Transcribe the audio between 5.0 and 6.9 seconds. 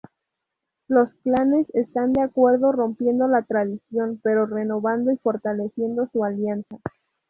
y fortaleciendo su alianza.